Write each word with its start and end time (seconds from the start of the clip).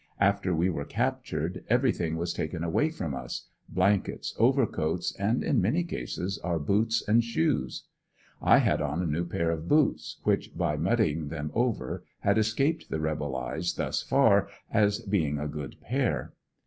After 0.19 0.51
we 0.55 0.67
were 0.67 0.83
captured 0.83 1.63
everything 1.69 2.17
was 2.17 2.33
taken 2.33 2.63
away 2.63 2.89
from 2.89 3.13
us, 3.13 3.49
blankets, 3.69 4.33
overcoats, 4.39 5.15
and 5.17 5.43
in 5.43 5.61
many 5.61 5.83
cases 5.83 6.39
our 6.39 6.57
boots 6.57 7.07
and 7.07 7.23
shoes. 7.23 7.83
I 8.41 8.57
had 8.57 8.81
on 8.81 9.03
a 9.03 9.05
new 9.05 9.25
pair 9.25 9.51
of 9.51 9.67
boots, 9.67 10.19
which 10.23 10.57
by 10.57 10.75
mud 10.75 10.97
dying 10.97 11.27
them 11.27 11.51
over 11.53 12.03
had 12.21 12.39
escaped 12.39 12.89
the 12.89 12.99
rebel 12.99 13.35
eyes 13.35 13.75
thus 13.75 14.01
far, 14.01 14.47
as 14.71 15.01
being 15.01 15.37
a 15.37 15.47
good 15.47 15.79
pair. 15.81 16.33